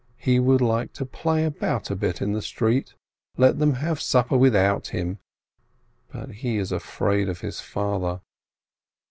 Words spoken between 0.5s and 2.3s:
like to play about a bit